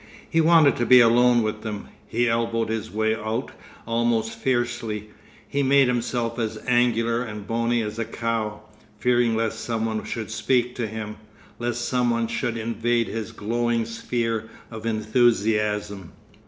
[0.27, 3.51] He wanted to be alone with them; he elbowed his way out
[3.85, 5.11] almost fiercely,
[5.47, 8.61] he made himself as angular and bony as a cow,
[8.97, 11.17] fearing lest some one should speak to him,
[11.59, 16.13] lest some one should invade his glowing sphere of enthusiasm.